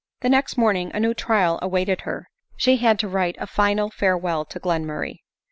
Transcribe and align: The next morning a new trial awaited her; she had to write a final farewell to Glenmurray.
The 0.21 0.29
next 0.29 0.57
morning 0.57 0.89
a 0.95 0.99
new 0.99 1.13
trial 1.13 1.59
awaited 1.61 2.01
her; 2.01 2.27
she 2.57 2.77
had 2.77 2.97
to 2.97 3.07
write 3.07 3.35
a 3.37 3.45
final 3.45 3.91
farewell 3.91 4.45
to 4.45 4.59
Glenmurray. 4.59 5.17